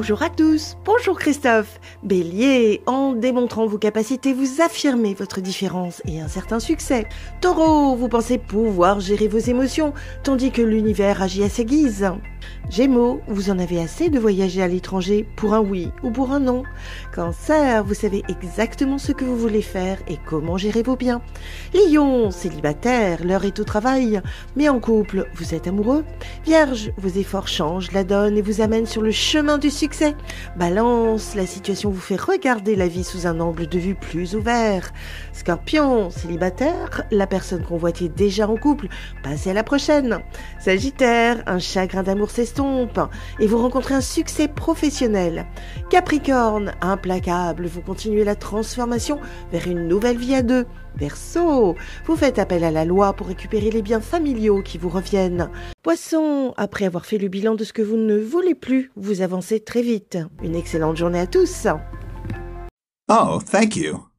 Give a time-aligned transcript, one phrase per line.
[0.00, 1.78] Bonjour à tous, bonjour Christophe.
[2.02, 7.06] Bélier, en démontrant vos capacités, vous affirmez votre différence et un certain succès.
[7.42, 9.92] Taureau, vous pensez pouvoir gérer vos émotions,
[10.22, 12.10] tandis que l'univers agit à ses guises.
[12.70, 16.40] Gémeaux, vous en avez assez de voyager à l'étranger pour un oui ou pour un
[16.40, 16.62] non.
[17.14, 21.20] Cancer, vous savez exactement ce que vous voulez faire et comment gérer vos biens.
[21.74, 24.22] Lion, célibataire, l'heure est au travail,
[24.56, 26.04] mais en couple, vous êtes amoureux.
[26.46, 29.89] Vierge, vos efforts changent la donne et vous amènent sur le chemin du succès.
[30.56, 34.92] Balance, la situation vous fait regarder la vie sous un angle de vue plus ouvert.
[35.32, 38.88] Scorpion, célibataire, la personne convoitée déjà en couple,
[39.22, 40.20] passez à la prochaine.
[40.58, 43.00] Sagittaire, un chagrin d'amour s'estompe
[43.38, 45.46] et vous rencontrez un succès professionnel.
[45.90, 49.20] Capricorne, implacable, vous continuez la transformation
[49.52, 50.66] vers une nouvelle vie à deux.
[50.96, 55.48] Verseau, vous faites appel à la loi pour récupérer les biens familiaux qui vous reviennent.
[55.82, 59.60] Poisson, après avoir fait le bilan de ce que vous ne voulez plus, vous avancez
[59.70, 60.18] très vite.
[60.42, 61.68] Une excellente journée à tous.
[63.08, 64.09] Oh, thank you.